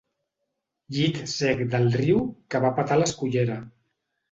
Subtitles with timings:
[0.97, 3.63] Llit sec del riu que va a petar a l'escullera.